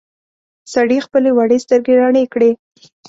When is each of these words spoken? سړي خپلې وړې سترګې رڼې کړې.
سړي 0.73 0.97
خپلې 1.05 1.29
وړې 1.33 1.57
سترګې 1.65 1.93
رڼې 2.01 2.23
کړې. 2.33 2.51